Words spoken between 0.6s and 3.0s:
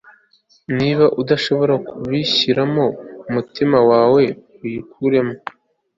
niba udashobora kubishyiramo